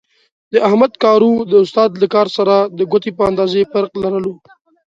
د 0.51 0.53
احمد 0.67 0.93
کارو 1.03 1.33
د 1.51 1.53
استاد 1.63 1.89
له 2.01 2.07
کار 2.15 2.27
سره 2.37 2.55
د 2.77 2.79
ګوتې 2.91 3.11
په 3.17 3.23
اندازې 3.29 3.69
فرق 3.71 3.91
لرلو. 4.03 4.33